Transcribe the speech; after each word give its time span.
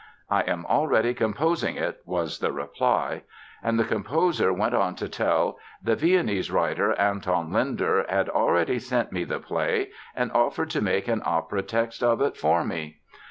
"I 0.31 0.41
am 0.41 0.65
already 0.65 1.13
composing 1.13 1.75
it," 1.75 2.01
was 2.05 2.39
the 2.39 2.51
reply. 2.51 3.21
And 3.61 3.77
the 3.79 3.83
composer 3.83 4.51
went 4.51 4.73
on 4.73 4.95
to 4.95 5.07
tell: 5.07 5.59
"The 5.83 5.95
Viennese 5.95 6.49
writer, 6.49 6.93
Anton 6.99 7.53
Lindner, 7.53 8.07
had 8.09 8.27
already 8.27 8.79
sent 8.79 9.11
me 9.11 9.25
the 9.25 9.39
play 9.39 9.91
and 10.15 10.31
offered 10.31 10.71
to 10.71 10.81
make 10.81 11.07
an 11.07 11.21
opera 11.23 11.61
text 11.61 12.01
of 12.01 12.19
it 12.19 12.35
for 12.35 12.63
me. 12.65 12.97